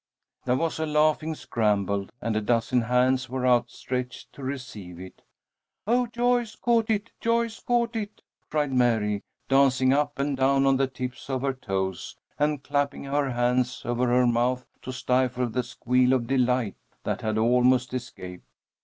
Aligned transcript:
There 0.45 0.55
was 0.55 0.79
a 0.79 0.87
laughing 0.87 1.35
scramble 1.35 2.07
and 2.23 2.35
a 2.35 2.41
dozen 2.41 2.81
hands 2.81 3.29
were 3.29 3.45
outstretched 3.45 4.33
to 4.33 4.41
receive 4.41 4.99
it. 4.99 5.21
"Oh, 5.85 6.07
Joyce 6.07 6.55
caught 6.55 6.89
it! 6.89 7.11
Joyce 7.19 7.59
caught 7.59 7.95
it!" 7.95 8.23
cried 8.49 8.71
Mary, 8.73 9.21
dancing 9.47 9.93
up 9.93 10.17
and 10.17 10.35
down 10.35 10.65
on 10.65 10.77
the 10.77 10.87
tips 10.87 11.29
of 11.29 11.43
her 11.43 11.53
toes, 11.53 12.17
and 12.39 12.63
clapping 12.63 13.03
her 13.03 13.29
hands 13.29 13.83
over 13.85 14.07
her 14.07 14.25
mouth 14.25 14.65
to 14.81 14.91
stifle 14.91 15.47
the 15.47 15.61
squeal 15.61 16.13
of 16.13 16.25
delight 16.25 16.77
that 17.03 17.21
had 17.21 17.37
almost 17.37 17.93
escaped. 17.93 18.47